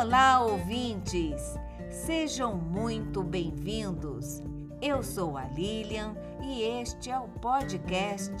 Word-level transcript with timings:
Olá, 0.00 0.40
ouvintes! 0.40 1.42
Sejam 1.90 2.56
muito 2.56 3.20
bem-vindos. 3.20 4.40
Eu 4.80 5.02
sou 5.02 5.36
a 5.36 5.46
Lilian 5.46 6.14
e 6.40 6.62
este 6.62 7.10
é 7.10 7.18
o 7.18 7.26
podcast 7.26 8.32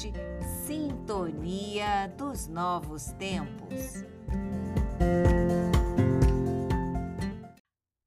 Sintonia 0.64 2.14
dos 2.16 2.46
Novos 2.46 3.06
Tempos. 3.14 4.04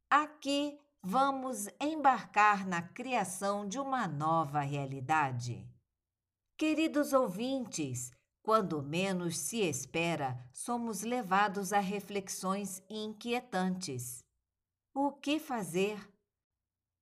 Aqui 0.09 0.79
vamos 1.03 1.67
embarcar 1.77 2.65
na 2.65 2.81
criação 2.81 3.67
de 3.67 3.77
uma 3.77 4.07
nova 4.07 4.61
realidade. 4.61 5.67
Queridos 6.57 7.11
ouvintes, 7.11 8.11
quando 8.43 8.81
menos 8.81 9.37
se 9.37 9.61
espera, 9.61 10.43
somos 10.51 11.01
levados 11.01 11.71
a 11.71 11.79
reflexões 11.79 12.81
inquietantes. 12.89 14.23
O 14.93 15.11
que 15.11 15.39
fazer? 15.39 16.09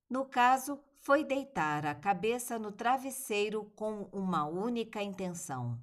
No 0.09 0.25
caso, 0.25 0.79
foi 1.01 1.23
deitar 1.23 1.85
a 1.85 1.95
cabeça 1.95 2.59
no 2.59 2.71
travesseiro 2.71 3.63
com 3.75 4.09
uma 4.11 4.45
única 4.45 5.01
intenção. 5.01 5.79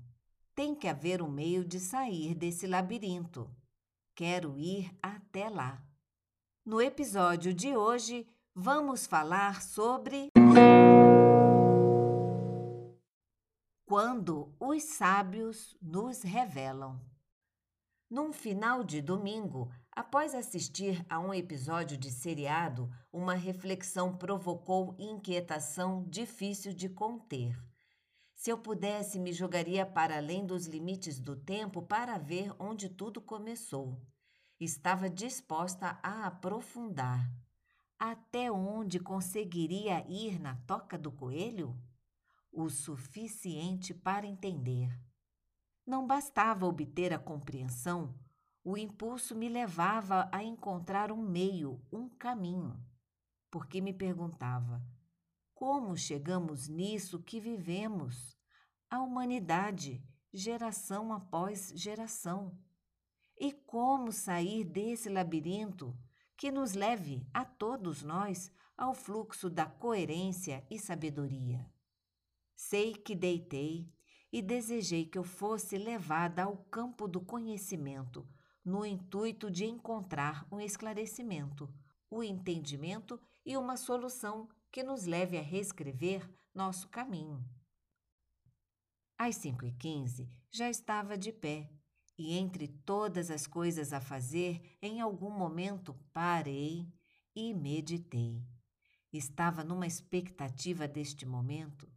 Tem 0.54 0.74
que 0.74 0.88
haver 0.88 1.22
um 1.22 1.30
meio 1.30 1.64
de 1.64 1.80
sair 1.80 2.34
desse 2.34 2.66
labirinto. 2.66 3.50
Quero 4.14 4.58
ir 4.58 4.90
até 5.02 5.48
lá. 5.48 5.82
No 6.64 6.80
episódio 6.80 7.52
de 7.52 7.76
hoje, 7.76 8.26
vamos 8.54 9.06
falar 9.06 9.62
sobre. 9.62 10.30
Quando 13.88 14.52
os 14.58 14.82
sábios 14.82 15.76
nos 15.80 16.22
revelam. 16.22 17.00
Num 18.10 18.32
final 18.32 18.82
de 18.82 19.00
domingo, 19.00 19.70
após 19.92 20.34
assistir 20.34 21.06
a 21.08 21.20
um 21.20 21.32
episódio 21.32 21.96
de 21.96 22.10
seriado, 22.10 22.90
uma 23.12 23.34
reflexão 23.34 24.16
provocou 24.16 24.96
inquietação 24.98 26.04
difícil 26.08 26.74
de 26.74 26.88
conter. 26.88 27.56
Se 28.34 28.50
eu 28.50 28.58
pudesse, 28.58 29.20
me 29.20 29.32
jogaria 29.32 29.86
para 29.86 30.16
além 30.16 30.44
dos 30.44 30.66
limites 30.66 31.20
do 31.20 31.36
tempo 31.36 31.80
para 31.80 32.18
ver 32.18 32.52
onde 32.58 32.88
tudo 32.88 33.20
começou. 33.20 34.02
Estava 34.58 35.08
disposta 35.08 35.96
a 36.02 36.26
aprofundar. 36.26 37.30
Até 37.96 38.50
onde 38.50 38.98
conseguiria 38.98 40.04
ir 40.08 40.40
na 40.40 40.56
toca 40.66 40.98
do 40.98 41.12
coelho? 41.12 41.80
O 42.56 42.70
suficiente 42.70 43.92
para 43.92 44.26
entender. 44.26 44.88
Não 45.86 46.06
bastava 46.06 46.64
obter 46.64 47.12
a 47.12 47.18
compreensão, 47.18 48.18
o 48.64 48.78
impulso 48.78 49.36
me 49.36 49.46
levava 49.46 50.26
a 50.32 50.42
encontrar 50.42 51.12
um 51.12 51.20
meio, 51.20 51.80
um 51.92 52.08
caminho. 52.08 52.82
Porque 53.50 53.80
me 53.80 53.92
perguntava: 53.92 54.82
como 55.54 55.96
chegamos 55.98 56.66
nisso 56.66 57.22
que 57.22 57.38
vivemos? 57.38 58.34
A 58.88 59.02
humanidade, 59.02 60.02
geração 60.32 61.12
após 61.12 61.72
geração. 61.76 62.58
E 63.38 63.52
como 63.52 64.10
sair 64.12 64.64
desse 64.64 65.10
labirinto 65.10 65.94
que 66.38 66.50
nos 66.50 66.72
leve 66.72 67.28
a 67.34 67.44
todos 67.44 68.02
nós 68.02 68.50
ao 68.78 68.94
fluxo 68.94 69.50
da 69.50 69.66
coerência 69.66 70.66
e 70.70 70.78
sabedoria? 70.78 71.75
Sei 72.56 72.94
que 72.94 73.14
deitei 73.14 73.86
e 74.32 74.40
desejei 74.40 75.04
que 75.04 75.18
eu 75.18 75.22
fosse 75.22 75.76
levada 75.76 76.44
ao 76.44 76.56
campo 76.56 77.06
do 77.06 77.20
conhecimento, 77.20 78.26
no 78.64 78.84
intuito 78.84 79.50
de 79.50 79.66
encontrar 79.66 80.48
um 80.50 80.58
esclarecimento, 80.58 81.72
o 82.10 82.22
entendimento 82.22 83.20
e 83.44 83.56
uma 83.58 83.76
solução 83.76 84.48
que 84.72 84.82
nos 84.82 85.04
leve 85.04 85.36
a 85.36 85.42
reescrever 85.42 86.28
nosso 86.54 86.88
caminho. 86.88 87.44
Às 89.18 89.36
cinco 89.36 89.64
e 89.66 89.72
quinze 89.72 90.28
já 90.50 90.68
estava 90.68 91.16
de 91.16 91.32
pé 91.32 91.70
e 92.18 92.36
entre 92.38 92.68
todas 92.68 93.30
as 93.30 93.46
coisas 93.46 93.92
a 93.92 94.00
fazer, 94.00 94.76
em 94.80 95.00
algum 95.02 95.30
momento 95.30 95.94
parei 96.12 96.90
e 97.34 97.52
meditei. 97.52 98.42
Estava 99.12 99.62
numa 99.62 99.86
expectativa 99.86 100.88
deste 100.88 101.26
momento 101.26 101.95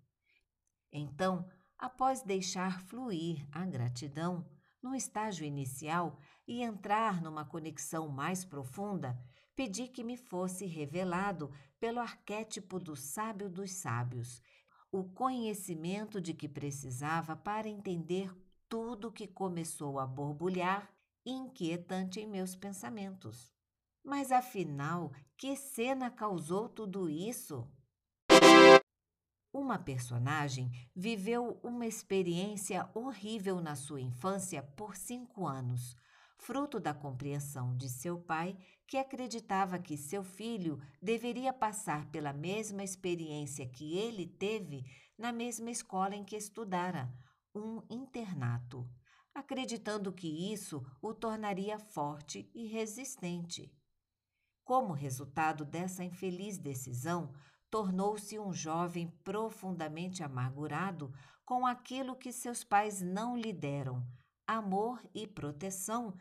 então, 0.92 1.48
após 1.78 2.22
deixar 2.22 2.82
fluir 2.82 3.48
a 3.52 3.66
gratidão 3.66 4.46
no 4.82 4.96
estágio 4.96 5.46
inicial 5.46 6.18
e 6.48 6.62
entrar 6.62 7.22
numa 7.22 7.46
conexão 7.46 8.08
mais 8.08 8.44
profunda, 8.44 9.20
pedi 9.56 9.88
que 9.88 10.04
me 10.04 10.18
fosse 10.18 10.66
revelado 10.66 11.52
pelo 11.80 12.00
arquétipo 12.00 12.80
do 12.80 12.96
sábio 12.96 13.50
dos 13.50 13.72
sábios, 13.72 14.42
o 14.92 15.04
conhecimento 15.04 16.20
de 16.22 16.34
que 16.34 16.48
precisava 16.48 17.36
para 17.36 17.68
entender 17.68 18.34
tudo 18.68 19.12
que 19.12 19.28
começou 19.28 20.00
a 20.00 20.08
borbulhar 20.08 20.90
inquietante 21.26 22.20
em 22.20 22.28
meus 22.28 22.56
pensamentos. 22.56 23.54
Mas 24.04 24.32
afinal, 24.32 25.12
que 25.38 25.56
cena 25.56 26.10
causou 26.10 26.70
tudo 26.70 27.10
isso? 27.10 27.70
Uma 29.52 29.80
personagem 29.80 30.72
viveu 30.96 31.60
uma 31.64 31.88
experiência 31.88 32.88
horrível 32.94 33.60
na 33.60 33.76
sua 33.76 34.00
infância 34.00 34.62
por 34.62 34.96
cinco 34.96 35.48
anos, 35.48 35.96
fruto 36.38 36.80
da 36.80 36.94
compreensão 36.94 37.76
de 37.76 37.90
seu 37.90 38.20
pai, 38.20 38.56
que 38.86 38.96
acreditava 38.96 39.80
que 39.80 39.98
seu 39.98 40.24
filho 40.24 40.80
deveria 41.02 41.52
passar 41.52 42.06
pela 42.12 42.32
mesma 42.32 42.84
experiência 42.84 43.68
que 43.68 43.98
ele 43.98 44.28
teve 44.28 44.86
na 45.18 45.32
mesma 45.32 45.72
escola 45.72 46.16
em 46.16 46.24
que 46.24 46.36
estudara, 46.36 47.12
um 47.54 47.82
internato, 47.90 48.88
acreditando 49.34 50.14
que 50.14 50.54
isso 50.54 50.86
o 51.02 51.12
tornaria 51.14 51.80
forte 51.80 52.50
e 52.54 52.68
resistente. 52.68 53.74
Como 54.64 54.94
resultado 54.94 55.66
dessa 55.66 56.04
infeliz 56.04 56.60
decisão, 56.60 57.34
tornou-se 57.70 58.40
um 58.40 58.52
jovem 58.52 59.08
profundamente 59.24 60.24
amargurado 60.24 61.14
com 61.46 61.66
aquilo 61.66 62.16
que 62.16 62.32
seus 62.32 62.64
pais 62.64 63.02
não 63.02 63.36
lhe 63.36 63.54
deram, 63.54 64.06
amor 64.46 65.02
e 65.14 65.28
proteção, 65.28 66.14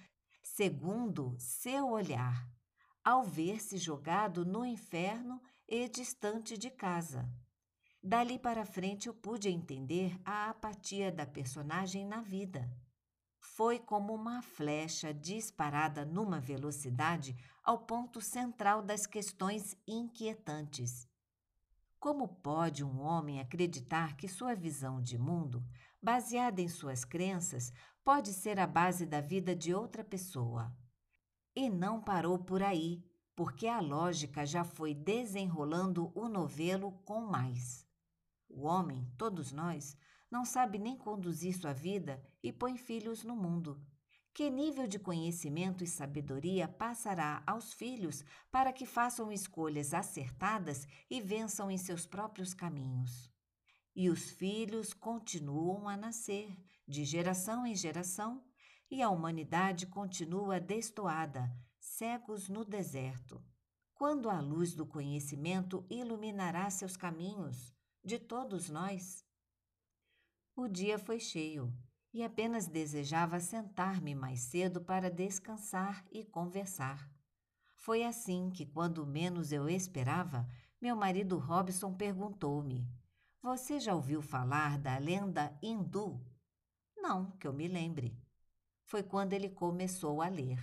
segundo 0.42 1.34
seu 1.38 1.88
olhar, 1.88 2.48
ao 3.04 3.22
ver-se 3.22 3.76
jogado 3.78 4.44
no 4.44 4.64
inferno 4.64 5.40
e 5.66 5.88
distante 5.88 6.56
de 6.56 6.70
casa. 6.70 7.28
Dali 8.02 8.38
para 8.38 8.64
frente 8.64 9.08
eu 9.08 9.14
pude 9.14 9.48
entender 9.48 10.18
a 10.24 10.50
apatia 10.50 11.10
da 11.10 11.26
personagem 11.26 12.06
na 12.06 12.20
vida. 12.20 12.70
Foi 13.40 13.78
como 13.78 14.14
uma 14.14 14.40
flecha 14.40 15.12
disparada 15.12 16.04
numa 16.04 16.40
velocidade 16.40 17.36
ao 17.62 17.78
ponto 17.78 18.20
central 18.20 18.82
das 18.82 19.06
questões 19.06 19.76
inquietantes. 19.86 21.08
Como 22.00 22.28
pode 22.28 22.84
um 22.84 23.00
homem 23.00 23.40
acreditar 23.40 24.16
que 24.16 24.28
sua 24.28 24.54
visão 24.54 25.02
de 25.02 25.18
mundo, 25.18 25.64
baseada 26.00 26.60
em 26.60 26.68
suas 26.68 27.04
crenças, 27.04 27.72
pode 28.04 28.32
ser 28.32 28.60
a 28.60 28.68
base 28.68 29.04
da 29.04 29.20
vida 29.20 29.54
de 29.54 29.74
outra 29.74 30.04
pessoa? 30.04 30.72
E 31.56 31.68
não 31.68 32.00
parou 32.00 32.38
por 32.38 32.62
aí, 32.62 33.04
porque 33.34 33.66
a 33.66 33.80
lógica 33.80 34.46
já 34.46 34.62
foi 34.62 34.94
desenrolando 34.94 36.12
o 36.14 36.28
novelo 36.28 36.92
com 37.04 37.20
mais. 37.20 37.84
O 38.48 38.62
homem, 38.62 39.12
todos 39.18 39.50
nós, 39.50 39.96
não 40.30 40.44
sabe 40.44 40.78
nem 40.78 40.96
conduzir 40.96 41.56
sua 41.58 41.72
vida 41.72 42.22
e 42.40 42.52
põe 42.52 42.76
filhos 42.76 43.24
no 43.24 43.34
mundo. 43.34 43.84
Que 44.38 44.50
nível 44.50 44.86
de 44.86 45.00
conhecimento 45.00 45.82
e 45.82 45.86
sabedoria 45.88 46.68
passará 46.68 47.42
aos 47.44 47.72
filhos 47.72 48.24
para 48.52 48.72
que 48.72 48.86
façam 48.86 49.32
escolhas 49.32 49.92
acertadas 49.92 50.86
e 51.10 51.20
vençam 51.20 51.68
em 51.68 51.76
seus 51.76 52.06
próprios 52.06 52.54
caminhos? 52.54 53.32
E 53.96 54.08
os 54.08 54.30
filhos 54.30 54.94
continuam 54.94 55.88
a 55.88 55.96
nascer, 55.96 56.56
de 56.86 57.04
geração 57.04 57.66
em 57.66 57.74
geração, 57.74 58.40
e 58.88 59.02
a 59.02 59.10
humanidade 59.10 59.88
continua 59.88 60.60
destoada, 60.60 61.52
cegos 61.80 62.48
no 62.48 62.64
deserto. 62.64 63.44
Quando 63.92 64.30
a 64.30 64.40
luz 64.40 64.72
do 64.72 64.86
conhecimento 64.86 65.84
iluminará 65.90 66.70
seus 66.70 66.96
caminhos, 66.96 67.74
de 68.04 68.20
todos 68.20 68.68
nós? 68.68 69.24
O 70.54 70.68
dia 70.68 70.96
foi 70.96 71.18
cheio 71.18 71.76
e 72.12 72.22
apenas 72.22 72.66
desejava 72.66 73.38
sentar-me 73.40 74.14
mais 74.14 74.40
cedo 74.40 74.80
para 74.80 75.10
descansar 75.10 76.04
e 76.10 76.24
conversar. 76.24 77.10
Foi 77.76 78.04
assim 78.04 78.50
que, 78.50 78.66
quando 78.66 79.06
menos 79.06 79.52
eu 79.52 79.68
esperava, 79.68 80.48
meu 80.80 80.96
marido 80.96 81.38
Robson 81.38 81.94
perguntou-me: 81.94 82.88
Você 83.42 83.78
já 83.80 83.94
ouviu 83.94 84.22
falar 84.22 84.78
da 84.78 84.98
lenda 84.98 85.56
hindu? 85.62 86.20
Não, 86.96 87.30
que 87.32 87.46
eu 87.46 87.52
me 87.52 87.68
lembre. 87.68 88.16
Foi 88.84 89.02
quando 89.02 89.32
ele 89.32 89.48
começou 89.48 90.22
a 90.22 90.28
ler. 90.28 90.58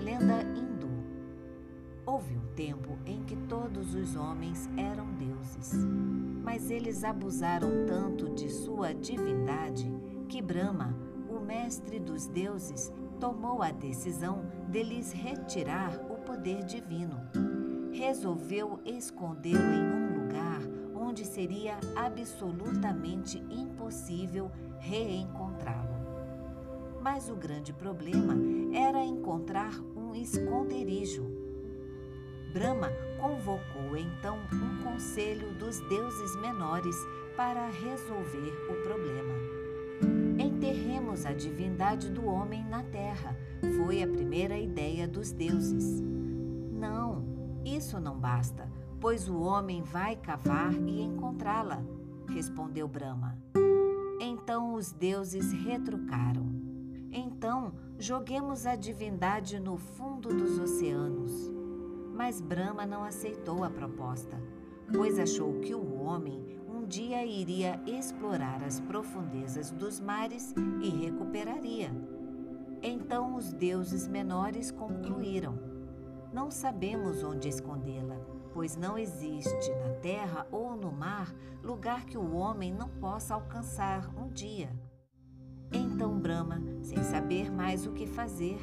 Lenda 0.00 0.42
hindu. 0.42 0.88
Houve 2.04 2.36
um 2.36 2.54
tempo 2.54 2.98
em 3.06 3.24
que 3.24 3.36
todos 3.48 3.94
os 3.94 4.16
homens 4.16 4.68
eram 4.76 4.87
mas 6.58 6.72
eles 6.72 7.04
abusaram 7.04 7.86
tanto 7.86 8.28
de 8.30 8.50
sua 8.50 8.92
divindade 8.92 9.88
que 10.28 10.42
Brahma, 10.42 10.92
o 11.30 11.38
mestre 11.38 12.00
dos 12.00 12.26
deuses, 12.26 12.92
tomou 13.20 13.62
a 13.62 13.70
decisão 13.70 14.44
de 14.68 14.82
lhes 14.82 15.12
retirar 15.12 15.94
o 16.10 16.16
poder 16.16 16.64
divino. 16.64 17.16
Resolveu 17.92 18.80
escondê-lo 18.84 19.72
em 19.72 19.84
um 19.84 20.24
lugar 20.24 20.60
onde 20.96 21.24
seria 21.24 21.78
absolutamente 21.94 23.38
impossível 23.48 24.50
reencontrá-lo. 24.80 25.94
Mas 27.00 27.28
o 27.30 27.36
grande 27.36 27.72
problema 27.72 28.34
era 28.76 29.04
encontrar 29.04 29.78
um 29.96 30.12
esconderijo. 30.12 31.37
Brahma 32.52 32.90
convocou 33.18 33.96
então 33.96 34.38
um 34.52 34.82
conselho 34.82 35.52
dos 35.52 35.80
deuses 35.88 36.34
menores 36.36 36.96
para 37.36 37.68
resolver 37.68 38.52
o 38.70 38.82
problema. 38.82 39.34
Enterremos 40.38 41.26
a 41.26 41.32
divindade 41.32 42.10
do 42.10 42.24
homem 42.24 42.64
na 42.64 42.82
terra, 42.84 43.36
foi 43.76 44.02
a 44.02 44.08
primeira 44.08 44.56
ideia 44.56 45.06
dos 45.06 45.30
deuses. 45.30 46.00
Não, 46.72 47.24
isso 47.64 48.00
não 48.00 48.18
basta, 48.18 48.70
pois 49.00 49.28
o 49.28 49.38
homem 49.40 49.82
vai 49.82 50.16
cavar 50.16 50.72
e 50.72 51.02
encontrá-la, 51.02 51.82
respondeu 52.28 52.88
Brahma. 52.88 53.36
Então 54.20 54.74
os 54.74 54.90
deuses 54.90 55.52
retrucaram. 55.52 56.46
Então 57.12 57.74
joguemos 57.98 58.64
a 58.64 58.74
divindade 58.74 59.60
no 59.60 59.76
fundo 59.76 60.28
dos 60.28 60.58
oceanos. 60.58 61.58
Mas 62.18 62.40
Brahma 62.40 62.84
não 62.84 63.04
aceitou 63.04 63.62
a 63.62 63.70
proposta, 63.70 64.36
pois 64.92 65.20
achou 65.20 65.60
que 65.60 65.72
o 65.72 66.02
homem 66.02 66.58
um 66.68 66.84
dia 66.84 67.24
iria 67.24 67.80
explorar 67.86 68.64
as 68.64 68.80
profundezas 68.80 69.70
dos 69.70 70.00
mares 70.00 70.52
e 70.82 70.88
recuperaria. 70.88 71.92
Então 72.82 73.36
os 73.36 73.52
deuses 73.52 74.08
menores 74.08 74.72
concluíram: 74.72 75.60
Não 76.32 76.50
sabemos 76.50 77.22
onde 77.22 77.48
escondê-la, 77.48 78.16
pois 78.52 78.76
não 78.76 78.98
existe 78.98 79.70
na 79.76 79.90
terra 80.00 80.44
ou 80.50 80.74
no 80.74 80.90
mar 80.90 81.32
lugar 81.62 82.04
que 82.04 82.18
o 82.18 82.34
homem 82.34 82.74
não 82.74 82.88
possa 82.88 83.34
alcançar 83.34 84.12
um 84.20 84.28
dia. 84.28 84.70
Então 85.72 86.18
Brahma, 86.18 86.60
sem 86.82 87.00
saber 87.04 87.48
mais 87.48 87.86
o 87.86 87.92
que 87.92 88.08
fazer, 88.08 88.58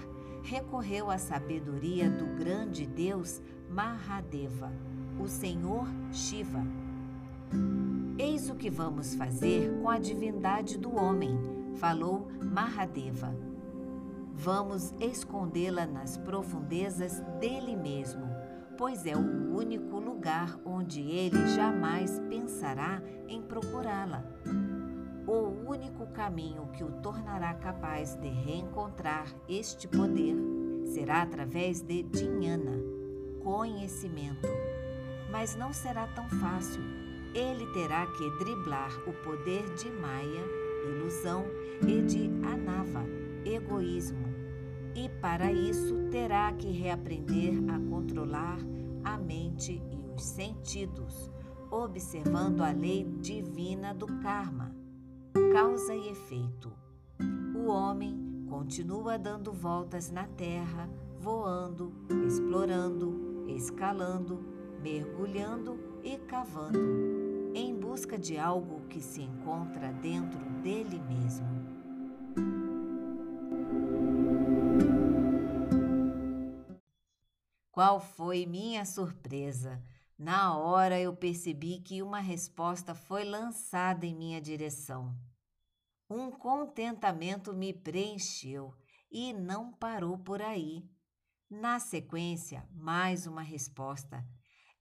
recorreu 0.45 1.09
à 1.09 1.17
sabedoria 1.17 2.07
do 2.07 2.27
grande 2.37 2.85
deus 2.85 3.41
Mahadeva, 3.67 4.71
o 5.19 5.27
Senhor 5.27 5.87
Shiva. 6.11 6.63
Eis 8.17 8.47
o 8.47 8.55
que 8.55 8.69
vamos 8.69 9.15
fazer 9.15 9.75
com 9.81 9.89
a 9.89 9.97
divindade 9.97 10.77
do 10.77 10.95
homem, 10.95 11.35
falou 11.77 12.27
Mahadeva. 12.39 13.35
Vamos 14.33 14.93
escondê-la 14.99 15.87
nas 15.87 16.15
profundezas 16.15 17.21
dele 17.39 17.75
mesmo, 17.75 18.27
pois 18.77 19.07
é 19.07 19.15
o 19.15 19.57
único 19.57 19.99
lugar 19.99 20.59
onde 20.63 21.01
ele 21.01 21.47
jamais 21.55 22.19
pensará 22.29 23.01
em 23.27 23.41
procurá-la. 23.41 24.23
O 25.27 25.71
único 25.71 26.05
caminho 26.07 26.67
que 26.73 26.83
o 26.83 26.91
tornará 27.01 27.55
capaz 27.55 28.13
de 28.15 28.27
reencontrar 28.27 29.25
este 29.49 29.87
poder 29.87 30.35
será 30.85 31.23
através 31.23 31.81
de 31.81 32.03
Dhyana, 32.03 32.79
conhecimento. 33.43 34.47
Mas 35.31 35.55
não 35.55 35.73
será 35.73 36.05
tão 36.09 36.29
fácil. 36.29 36.81
Ele 37.33 37.65
terá 37.73 38.05
que 38.05 38.29
driblar 38.37 38.91
o 39.07 39.13
poder 39.23 39.63
de 39.73 39.89
Maya, 39.89 40.43
ilusão, 40.89 41.43
e 41.81 42.01
de 42.03 42.29
Anava, 42.45 43.03
egoísmo. 43.43 44.25
E 44.93 45.09
para 45.09 45.51
isso 45.51 46.07
terá 46.11 46.53
que 46.53 46.71
reaprender 46.71 47.55
a 47.67 47.79
controlar 47.89 48.59
a 49.03 49.17
mente 49.17 49.81
e 49.91 50.15
os 50.15 50.23
sentidos, 50.23 51.29
observando 51.69 52.61
a 52.61 52.71
lei 52.71 53.03
divina 53.19 53.93
do 53.93 54.07
karma, 54.21 54.84
causa 55.55 55.95
e 55.95 56.09
efeito. 56.09 56.77
O 57.55 57.67
homem 57.67 58.45
continua 58.49 59.17
dando 59.17 59.53
voltas 59.53 60.11
na 60.11 60.27
terra, 60.27 60.89
voando, 61.17 61.93
explorando, 62.27 63.45
escalando, 63.47 64.43
mergulhando 64.81 66.01
e 66.03 66.17
cavando, 66.17 66.77
em 67.55 67.73
busca 67.73 68.17
de 68.17 68.37
algo 68.37 68.85
que 68.89 68.99
se 68.99 69.21
encontra 69.21 69.93
dentro 69.93 70.41
dele 70.61 70.99
mesmo. 70.99 71.47
Qual 77.71 78.01
foi 78.01 78.45
minha 78.45 78.83
surpresa? 78.83 79.81
Na 80.19 80.57
hora 80.57 80.99
eu 80.99 81.15
percebi 81.15 81.79
que 81.79 82.01
uma 82.01 82.19
resposta 82.19 82.93
foi 82.93 83.23
lançada 83.23 84.05
em 84.05 84.13
minha 84.13 84.41
direção. 84.41 85.15
Um 86.09 86.29
contentamento 86.29 87.51
me 87.51 87.73
preencheu 87.73 88.75
e 89.11 89.33
não 89.33 89.71
parou 89.73 90.19
por 90.19 90.39
aí. 90.39 90.87
Na 91.49 91.79
sequência, 91.79 92.67
mais 92.71 93.25
uma 93.25 93.41
resposta. 93.41 94.23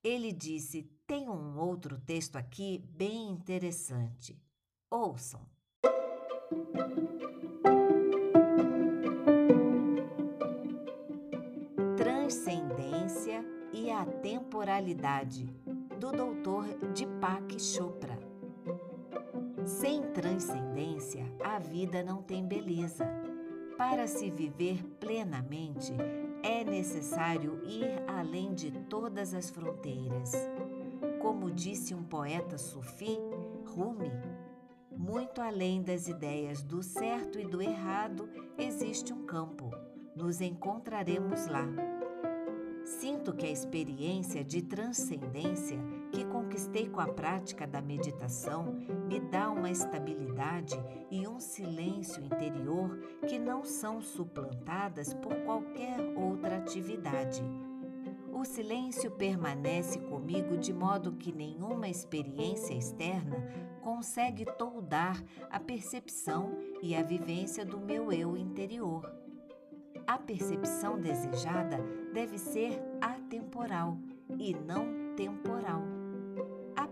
Ele 0.03 0.31
disse: 0.31 0.83
Tem 1.07 1.27
um 1.27 1.57
outro 1.57 1.99
texto 1.99 2.35
aqui 2.35 2.77
bem 2.77 3.31
interessante. 3.31 4.39
Ouçam. 4.89 5.41
Transcendência 11.97 13.43
e 13.73 13.89
a 13.89 14.05
Temporalidade, 14.05 15.45
do 15.99 16.11
Dr. 16.11 16.93
Deepak 16.93 17.59
Chopra. 17.59 18.24
Sem 19.65 20.03
transcendência, 20.13 21.25
a 21.43 21.57
vida 21.57 22.03
não 22.03 22.21
tem 22.21 22.45
beleza. 22.45 23.07
Para 23.75 24.05
se 24.05 24.29
viver 24.29 24.83
plenamente, 24.99 25.91
é 26.43 26.63
necessário 26.63 27.59
ir 27.65 28.03
além 28.07 28.53
de 28.53 28.69
todas 28.71 29.33
as 29.33 29.49
fronteiras. 29.49 30.33
Como 31.19 31.49
disse 31.49 31.95
um 31.95 32.03
poeta 32.03 32.59
sufi, 32.59 33.17
Rumi, 33.65 34.11
muito 34.95 35.41
além 35.41 35.81
das 35.81 36.07
ideias 36.07 36.61
do 36.61 36.83
certo 36.83 37.39
e 37.39 37.45
do 37.45 37.59
errado, 37.59 38.29
existe 38.59 39.11
um 39.11 39.25
campo. 39.25 39.71
Nos 40.15 40.41
encontraremos 40.41 41.47
lá. 41.47 41.67
Sinto 42.85 43.33
que 43.33 43.47
a 43.47 43.51
experiência 43.51 44.43
de 44.43 44.61
transcendência 44.61 45.79
que 46.15 46.23
conquistei 46.23 46.87
com 46.87 47.01
a 47.01 47.07
prática 47.07 47.67
da 47.67 47.81
meditação 47.81 48.73
me 49.05 49.19
dá 49.19 49.51
uma 49.51 49.69
estabilidade 49.69 50.81
e 51.11 51.27
um 51.27 51.41
silêncio 51.41 52.23
interior 52.23 52.97
que 53.27 53.37
não 53.37 53.65
são 53.65 54.01
suplantadas 54.01 55.13
por 55.13 55.35
qualquer 55.43 55.99
outra 56.15 56.55
atividade. 56.55 57.43
O 58.31 58.45
silêncio 58.45 59.11
permanece 59.11 59.99
comigo 59.99 60.57
de 60.57 60.71
modo 60.71 61.17
que 61.17 61.33
nenhuma 61.33 61.89
experiência 61.89 62.73
externa 62.73 63.35
consegue 63.81 64.45
toldar 64.45 65.21
a 65.51 65.59
percepção 65.59 66.57
e 66.81 66.95
a 66.95 67.03
vivência 67.03 67.65
do 67.65 67.77
meu 67.77 68.09
eu 68.13 68.37
interior. 68.37 69.03
A 70.07 70.17
percepção 70.17 70.97
desejada 70.97 71.77
deve 72.13 72.37
ser 72.37 72.81
atemporal 73.01 73.97
e 74.39 74.53
não 74.53 75.13
temporal. 75.17 76.04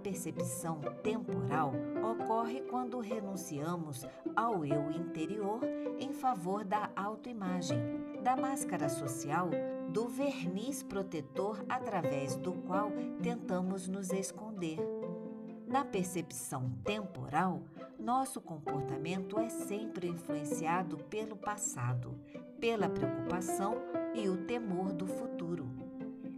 Percepção 0.03 0.81
temporal 1.01 1.71
ocorre 2.11 2.59
quando 2.63 2.99
renunciamos 2.99 4.05
ao 4.35 4.65
eu 4.65 4.91
interior 4.91 5.61
em 5.97 6.11
favor 6.11 6.65
da 6.65 6.91
autoimagem, 6.93 7.79
da 8.21 8.35
máscara 8.35 8.89
social, 8.89 9.49
do 9.89 10.09
verniz 10.09 10.83
protetor 10.83 11.63
através 11.69 12.35
do 12.35 12.51
qual 12.51 12.91
tentamos 13.21 13.87
nos 13.87 14.11
esconder. 14.11 14.77
Na 15.65 15.85
percepção 15.85 16.69
temporal, 16.83 17.63
nosso 17.97 18.41
comportamento 18.41 19.39
é 19.39 19.47
sempre 19.47 20.09
influenciado 20.09 20.97
pelo 20.97 21.37
passado, 21.37 22.13
pela 22.59 22.89
preocupação 22.89 23.75
e 24.13 24.27
o 24.27 24.45
temor 24.45 24.91
do 24.91 25.07
futuro. 25.07 25.65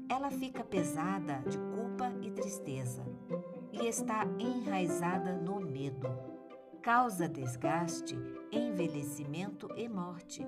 Ela 0.08 0.30
fica 0.30 0.64
pesada 0.64 1.42
de 1.50 1.58
culpa 1.58 2.14
e 2.22 2.30
tristeza 2.30 3.15
e 3.82 3.88
está 3.88 4.26
enraizada 4.40 5.34
no 5.34 5.60
medo. 5.60 6.08
Causa 6.82 7.28
desgaste, 7.28 8.18
envelhecimento 8.52 9.70
e 9.76 9.90
morte. 9.90 10.46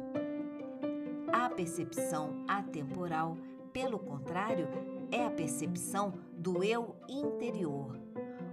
A 1.31 1.49
percepção 1.49 2.45
atemporal, 2.47 3.37
pelo 3.73 3.99
contrário, 3.99 4.67
é 5.11 5.25
a 5.25 5.29
percepção 5.29 6.13
do 6.31 6.63
eu 6.63 6.95
interior. 7.09 7.99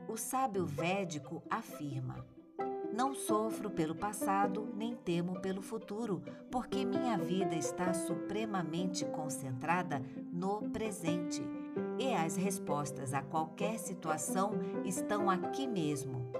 O 0.08 0.16
sábio 0.16 0.66
védico 0.66 1.42
afirma: 1.48 2.24
Não 2.92 3.14
sofro 3.14 3.70
pelo 3.70 3.94
passado, 3.94 4.68
nem 4.74 4.96
temo 4.96 5.40
pelo 5.40 5.62
futuro, 5.62 6.22
porque 6.50 6.84
minha 6.84 7.16
vida 7.16 7.54
está 7.54 7.92
supremamente 7.94 9.04
concentrada 9.04 10.02
no 10.32 10.62
presente 10.70 11.42
e 11.98 12.12
as 12.14 12.36
respostas 12.36 13.14
a 13.14 13.22
qualquer 13.22 13.78
situação 13.78 14.52
estão 14.84 15.30
aqui 15.30 15.66
mesmo. 15.66 16.30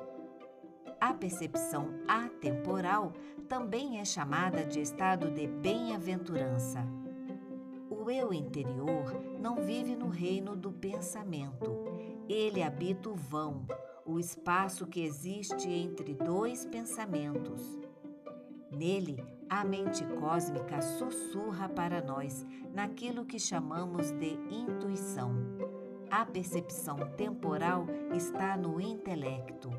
A 1.00 1.12
percepção 1.12 1.88
atemporal 2.08 3.12
também 3.48 3.98
é 3.98 4.04
chamada 4.04 4.64
de 4.64 4.80
estado 4.80 5.30
de 5.30 5.46
bem-aventurança. 5.46 6.84
O 7.90 8.10
eu 8.10 8.32
interior 8.32 9.14
não 9.38 9.56
vive 9.56 9.94
no 9.94 10.08
reino 10.08 10.56
do 10.56 10.72
pensamento. 10.72 11.76
Ele 12.28 12.62
habita 12.62 13.10
o 13.10 13.14
vão, 13.14 13.66
o 14.04 14.18
espaço 14.18 14.86
que 14.86 15.00
existe 15.00 15.70
entre 15.70 16.14
dois 16.14 16.64
pensamentos. 16.64 17.83
Nele, 18.74 19.24
a 19.48 19.64
mente 19.64 20.04
cósmica 20.18 20.80
sussurra 20.82 21.68
para 21.68 22.02
nós 22.02 22.46
naquilo 22.72 23.24
que 23.24 23.38
chamamos 23.38 24.10
de 24.10 24.38
intuição. 24.50 25.32
A 26.10 26.24
percepção 26.24 26.96
temporal 27.16 27.86
está 28.14 28.56
no 28.56 28.80
intelecto 28.80 29.70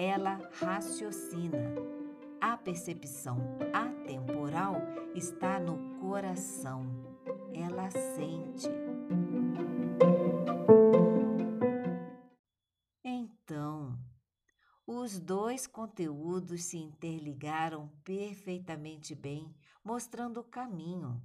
ela 0.00 0.40
raciocina. 0.52 1.74
A 2.40 2.56
percepção 2.56 3.58
atemporal 3.70 4.80
está 5.14 5.60
no 5.60 6.00
coração. 6.00 6.86
Ela 7.52 7.90
sente. 7.90 8.79
Os 15.00 15.18
dois 15.18 15.66
conteúdos 15.66 16.64
se 16.64 16.76
interligaram 16.76 17.88
perfeitamente 18.04 19.14
bem, 19.14 19.54
mostrando 19.82 20.40
o 20.40 20.44
caminho. 20.44 21.22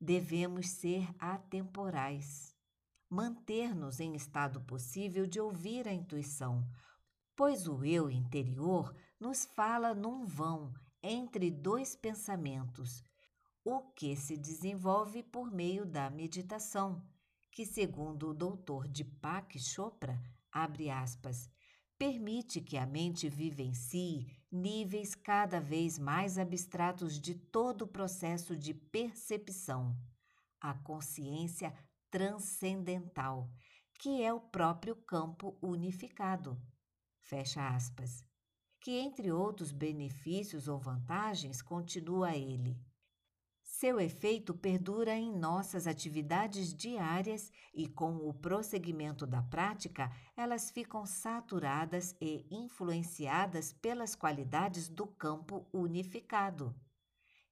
Devemos 0.00 0.68
ser 0.68 1.12
atemporais, 1.18 2.56
manter-nos 3.10 3.98
em 3.98 4.14
estado 4.14 4.60
possível 4.60 5.26
de 5.26 5.40
ouvir 5.40 5.88
a 5.88 5.92
intuição, 5.92 6.64
pois 7.34 7.66
o 7.66 7.84
eu 7.84 8.08
interior 8.08 8.94
nos 9.18 9.44
fala 9.46 9.92
num 9.94 10.24
vão 10.24 10.72
entre 11.02 11.50
dois 11.50 11.96
pensamentos, 11.96 13.02
o 13.64 13.80
que 13.80 14.14
se 14.14 14.36
desenvolve 14.36 15.24
por 15.24 15.50
meio 15.50 15.84
da 15.84 16.08
meditação, 16.08 17.04
que, 17.50 17.66
segundo 17.66 18.30
o 18.30 18.34
doutor 18.34 18.86
Deepak 18.86 19.58
Chopra, 19.58 20.22
abre 20.52 20.88
aspas, 20.88 21.50
permite 22.02 22.60
que 22.60 22.76
a 22.76 22.84
mente 22.84 23.28
vivencie 23.28 24.26
níveis 24.50 25.14
cada 25.14 25.60
vez 25.60 26.00
mais 26.00 26.36
abstratos 26.36 27.20
de 27.20 27.32
todo 27.32 27.82
o 27.82 27.86
processo 27.86 28.56
de 28.56 28.74
percepção, 28.74 29.96
a 30.60 30.74
consciência 30.74 31.72
transcendental, 32.10 33.48
que 34.00 34.20
é 34.20 34.34
o 34.34 34.40
próprio 34.40 34.96
campo 34.96 35.56
unificado 35.62 36.60
fecha 37.20 37.68
aspas, 37.68 38.24
que 38.80 38.98
entre 38.98 39.30
outros 39.30 39.70
benefícios 39.70 40.66
ou 40.66 40.80
vantagens, 40.80 41.62
continua 41.62 42.36
ele. 42.36 42.76
Seu 43.82 43.98
efeito 43.98 44.54
perdura 44.54 45.16
em 45.16 45.36
nossas 45.36 45.88
atividades 45.88 46.72
diárias 46.72 47.50
e, 47.74 47.88
com 47.88 48.14
o 48.14 48.32
prosseguimento 48.32 49.26
da 49.26 49.42
prática, 49.42 50.08
elas 50.36 50.70
ficam 50.70 51.04
saturadas 51.04 52.14
e 52.20 52.46
influenciadas 52.48 53.72
pelas 53.72 54.14
qualidades 54.14 54.88
do 54.88 55.04
campo 55.04 55.66
unificado. 55.72 56.72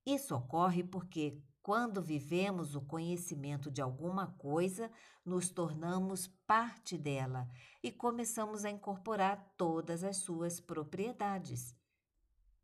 Isso 0.06 0.32
ocorre 0.36 0.84
porque, 0.84 1.42
quando 1.60 2.00
vivemos 2.00 2.76
o 2.76 2.80
conhecimento 2.80 3.68
de 3.68 3.82
alguma 3.82 4.28
coisa, 4.38 4.88
nos 5.24 5.50
tornamos 5.50 6.28
parte 6.46 6.96
dela 6.96 7.48
e 7.82 7.90
começamos 7.90 8.64
a 8.64 8.70
incorporar 8.70 9.52
todas 9.56 10.04
as 10.04 10.18
suas 10.18 10.60
propriedades. 10.60 11.74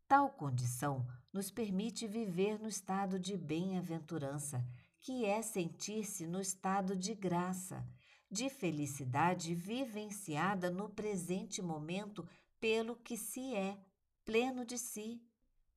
Tal 0.07 0.29
condição 0.29 1.05
nos 1.37 1.51
permite 1.51 2.07
viver 2.07 2.59
no 2.59 2.67
estado 2.67 3.19
de 3.19 3.37
bem-aventurança, 3.37 4.65
que 4.99 5.23
é 5.23 5.39
sentir-se 5.43 6.25
no 6.25 6.41
estado 6.41 6.95
de 6.95 7.13
graça, 7.13 7.87
de 8.27 8.49
felicidade 8.49 9.53
vivenciada 9.53 10.71
no 10.71 10.89
presente 10.89 11.61
momento 11.61 12.27
pelo 12.59 12.95
que 12.95 13.15
se 13.15 13.53
é, 13.53 13.77
pleno 14.25 14.65
de 14.65 14.79
si, 14.79 15.21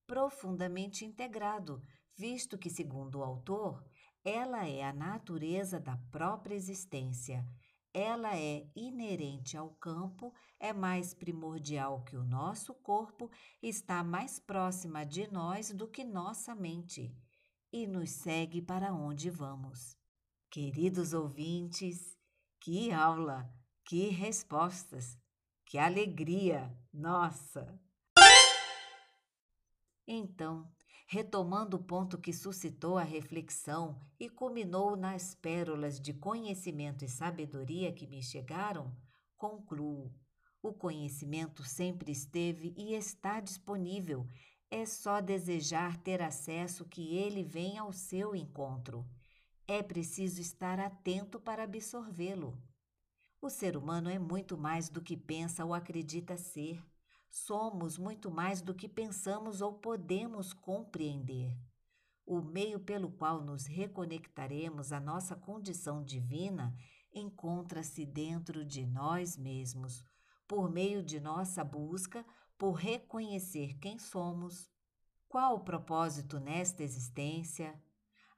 profundamente 0.07 1.05
integrado 1.05 1.83
visto 2.17 2.59
que, 2.59 2.69
segundo 2.69 3.19
o 3.19 3.23
autor, 3.23 3.83
ela 4.23 4.67
é 4.67 4.83
a 4.83 4.93
natureza 4.93 5.81
da 5.81 5.97
própria 6.11 6.55
existência. 6.55 7.47
Ela 7.93 8.37
é 8.37 8.67
inerente 8.77 9.57
ao 9.57 9.71
campo, 9.71 10.33
é 10.59 10.73
mais 10.73 11.13
primordial 11.13 12.03
que 12.05 12.17
o 12.17 12.23
nosso 12.23 12.73
corpo, 12.73 13.31
está 13.61 14.05
mais 14.05 14.39
próxima 14.39 15.05
de 15.05 15.31
nós 15.31 15.73
do 15.73 15.89
que 15.89 16.05
nossa 16.05 16.55
mente 16.55 17.13
e 17.73 17.87
nos 17.87 18.11
segue 18.11 18.63
para 18.63 18.93
onde 18.93 19.29
vamos. 19.29 19.97
Queridos 20.49 21.13
ouvintes, 21.13 22.17
que 22.61 22.93
aula, 22.93 23.53
que 23.85 24.09
respostas, 24.09 25.19
que 25.65 25.79
alegria! 25.79 26.77
Nossa! 26.93 27.81
Então, 30.07 30.69
retomando 31.13 31.77
o 31.77 31.83
ponto 31.83 32.17
que 32.17 32.33
suscitou 32.33 32.97
a 32.97 33.03
reflexão 33.03 34.01
e 34.17 34.29
culminou 34.29 34.95
nas 34.95 35.35
pérolas 35.35 36.01
de 36.01 36.15
conhecimento 36.15 37.05
e 37.05 37.09
sabedoria 37.09 37.93
que 37.93 38.07
me 38.07 38.23
chegaram, 38.23 38.95
concluo: 39.37 40.15
o 40.63 40.73
conhecimento 40.73 41.65
sempre 41.65 42.13
esteve 42.13 42.73
e 42.77 42.95
está 42.95 43.41
disponível, 43.41 44.25
é 44.71 44.87
só 44.87 45.21
desejar 45.21 45.97
ter 45.97 46.23
acesso 46.23 46.85
que 46.85 47.17
ele 47.17 47.43
venha 47.43 47.83
ao 47.83 47.93
seu 47.93 48.37
encontro. 48.37 49.05
É 49.67 49.83
preciso 49.83 50.41
estar 50.41 50.79
atento 50.79 51.41
para 51.41 51.65
absorvê-lo. 51.65 52.57
O 53.43 53.51
ser 53.51 53.77
humano 53.77 54.09
é 54.09 54.19
muito 54.19 54.57
mais 54.57 54.89
do 54.89 55.03
que 55.03 55.17
pensa 55.17 55.65
ou 55.65 55.75
acredita 55.75 56.37
ser. 56.37 56.81
Somos 57.31 57.97
muito 57.97 58.31
mais 58.31 58.61
do 58.61 58.75
que 58.75 58.89
pensamos 58.89 59.61
ou 59.61 59.75
podemos 59.75 60.53
compreender. 60.53 61.57
O 62.27 62.43
meio 62.43 62.81
pelo 62.81 63.11
qual 63.11 63.41
nos 63.41 63.67
reconectaremos 63.67 64.93
à 64.93 65.01
nossa 65.01 65.37
condição 65.37 66.03
divina 66.03 66.75
encontra-se 67.13 68.05
dentro 68.05 68.65
de 68.65 68.85
nós 68.87 69.37
mesmos, 69.37 70.05
por 70.47 70.71
meio 70.71 71.03
de 71.03 71.21
nossa 71.21 71.65
busca 71.65 72.25
por 72.61 72.73
reconhecer 72.73 73.79
quem 73.79 73.99
somos, 73.99 74.71
qual 75.27 75.55
o 75.57 75.65
propósito 75.65 76.39
nesta 76.39 76.83
existência, 76.83 77.75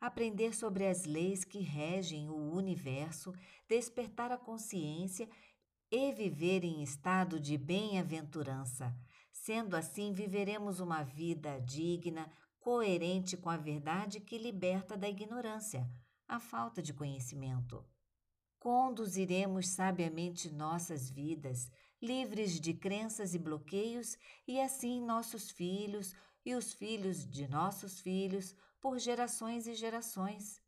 aprender 0.01 0.55
sobre 0.55 0.87
as 0.87 1.05
leis 1.05 1.43
que 1.43 1.59
regem 1.59 2.31
o 2.31 2.37
universo, 2.53 3.35
despertar 3.69 4.31
a 4.31 4.39
consciência 4.39 5.29
e 5.95 6.11
viver 6.11 6.65
em 6.65 6.83
estado 6.83 7.39
de 7.39 7.59
bem-aventurança. 7.59 8.97
Sendo 9.31 9.77
assim, 9.77 10.11
viveremos 10.11 10.81
uma 10.81 11.03
vida 11.03 11.61
digna, 11.61 12.33
coerente 12.59 13.37
com 13.37 13.51
a 13.51 13.59
verdade 13.59 14.19
que 14.19 14.39
liberta 14.39 14.97
da 14.97 15.07
ignorância, 15.07 15.87
a 16.27 16.41
falta 16.41 16.81
de 16.81 16.95
conhecimento. 16.95 17.85
Conduziremos 18.59 19.69
sabiamente 19.69 20.51
nossas 20.51 21.11
vidas, 21.11 21.71
livres 22.01 22.59
de 22.59 22.73
crenças 22.73 23.35
e 23.35 23.39
bloqueios, 23.39 24.17
e 24.49 24.59
assim 24.59 25.05
nossos 25.05 25.51
filhos 25.51 26.15
e 26.43 26.55
os 26.55 26.73
filhos 26.73 27.29
de 27.29 27.47
nossos 27.47 28.01
filhos, 28.01 28.57
por 28.81 28.99
gerações 28.99 29.67
e 29.67 29.75
gerações. 29.75 30.63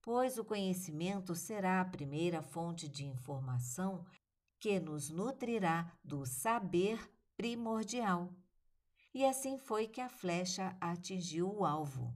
Pois 0.00 0.38
o 0.38 0.44
conhecimento 0.44 1.34
será 1.34 1.82
a 1.82 1.84
primeira 1.84 2.40
fonte 2.40 2.88
de 2.88 3.04
informação 3.04 4.06
que 4.60 4.78
nos 4.78 5.08
nutrirá 5.08 5.90
do 6.04 6.26
saber 6.26 7.10
primordial. 7.36 8.30
E 9.12 9.24
assim 9.24 9.58
foi 9.58 9.88
que 9.88 10.00
a 10.00 10.08
flecha 10.08 10.76
atingiu 10.80 11.50
o 11.50 11.64
alvo. 11.64 12.14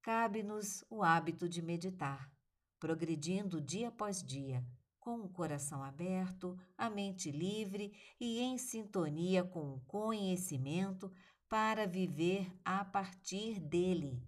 Cabe-nos 0.00 0.84
o 0.88 1.02
hábito 1.02 1.48
de 1.48 1.60
meditar, 1.60 2.30
progredindo 2.78 3.60
dia 3.60 3.88
após 3.88 4.22
dia, 4.22 4.64
com 4.98 5.20
o 5.20 5.28
coração 5.28 5.82
aberto, 5.82 6.56
a 6.78 6.88
mente 6.88 7.30
livre 7.30 7.92
e 8.18 8.40
em 8.40 8.56
sintonia 8.56 9.42
com 9.42 9.74
o 9.74 9.80
conhecimento 9.80 11.12
para 11.48 11.86
viver 11.86 12.50
a 12.64 12.84
partir 12.84 13.60
dele. 13.60 14.22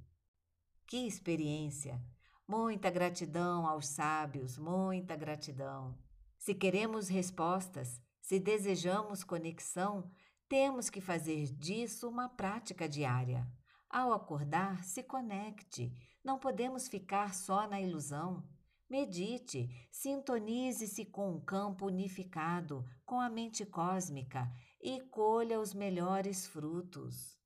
Que 0.87 1.07
experiência! 1.07 2.03
Muita 2.47 2.91
gratidão 2.91 3.67
aos 3.67 3.87
sábios, 3.87 4.59
muita 4.59 5.17
gratidão. 5.17 5.97
Se 6.45 6.55
queremos 6.55 7.09
respostas, 7.09 8.03
se 8.21 8.39
desejamos 8.39 9.25
conexão, 9.25 10.11
temos 10.47 10.91
que 10.91 11.01
fazer 11.01 11.47
disso 11.47 12.07
uma 12.07 12.29
prática 12.29 12.87
diária. 12.87 13.51
Ao 13.89 14.13
acordar, 14.13 14.85
se 14.85 15.03
conecte. 15.03 15.91
Não 16.23 16.39
podemos 16.39 16.87
ficar 16.87 17.33
só 17.33 17.67
na 17.67 17.81
ilusão. 17.81 18.47
Medite, 18.91 19.71
sintonize-se 19.91 21.07
com 21.07 21.35
o 21.35 21.41
campo 21.41 21.87
unificado, 21.87 22.85
com 23.07 23.19
a 23.19 23.31
mente 23.31 23.65
cósmica 23.65 24.47
e 24.83 25.01
colha 25.01 25.59
os 25.59 25.73
melhores 25.73 26.47
frutos. 26.47 27.39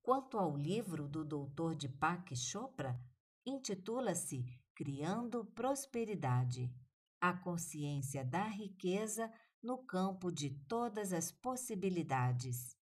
Quanto 0.00 0.38
ao 0.38 0.56
livro 0.56 1.08
do 1.08 1.24
Dr. 1.24 1.74
Deepak 1.74 2.36
Chopra, 2.36 2.96
intitula-se 3.44 4.44
Criando 4.76 5.44
Prosperidade 5.44 6.72
a 7.20 7.32
consciência 7.32 8.24
da 8.24 8.44
riqueza 8.44 9.30
no 9.62 9.78
campo 9.78 10.30
de 10.30 10.50
todas 10.68 11.12
as 11.12 11.32
possibilidades. 11.32 12.76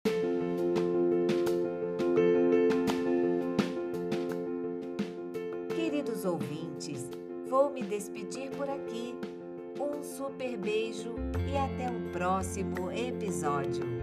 Queridos 5.74 6.24
ouvintes, 6.24 7.08
vou 7.48 7.70
me 7.70 7.82
despedir 7.82 8.50
por 8.50 8.68
aqui. 8.68 9.14
Um 9.80 10.02
super 10.02 10.56
beijo 10.56 11.14
e 11.50 11.56
até 11.56 11.90
o 11.90 12.12
próximo 12.12 12.90
episódio. 12.90 13.95